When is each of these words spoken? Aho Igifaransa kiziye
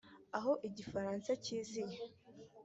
Aho 0.37 0.51
Igifaransa 0.67 1.29
kiziye 1.43 2.01